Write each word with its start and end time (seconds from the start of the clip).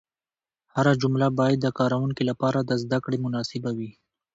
هره 0.75 0.93
جمله 1.01 1.27
باید 1.39 1.59
د 1.61 1.67
کاروونکي 1.77 2.23
لپاره 2.29 2.59
د 2.63 2.71
زده 2.83 2.97
کړې 3.05 3.17
مناسب 3.25 3.63
وي. 3.77 3.91